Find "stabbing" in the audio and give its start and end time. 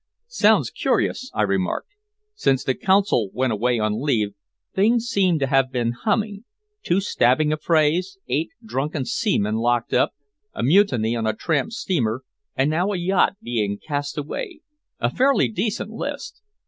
7.01-7.53